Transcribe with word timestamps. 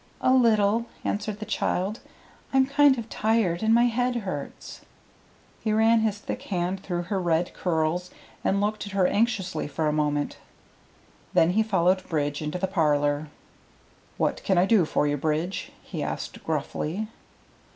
"A 0.21 0.33
little," 0.33 0.87
answered 1.03 1.37
the 1.39 1.45
child. 1.45 1.99
"I'm 2.55 2.65
kind 2.65 2.97
of 2.97 3.07
tired, 3.07 3.61
and 3.61 3.71
my 3.71 3.85
head 3.85 4.15
hurts." 4.15 4.81
He 5.63 5.71
ran 5.71 5.99
his 5.99 6.17
thick 6.17 6.41
hand 6.41 6.81
through 6.81 7.03
her 7.03 7.21
red 7.21 7.53
curls, 7.53 8.09
and 8.43 8.59
looked 8.59 8.87
at 8.87 8.93
her 8.93 9.05
anxiously 9.05 9.67
for 9.67 9.85
a 9.87 9.93
moment. 9.93 10.39
Then 11.35 11.51
he 11.51 11.61
followed 11.61 12.09
Bridge 12.09 12.41
into 12.41 12.57
the 12.57 12.65
parlor. 12.65 13.27
"What 14.17 14.43
can 14.43 14.57
I 14.57 14.65
do 14.65 14.85
for 14.85 15.05
you, 15.05 15.17
Bridge?" 15.17 15.71
he 15.83 16.01
asked 16.01 16.43
gruffly. 16.43 17.07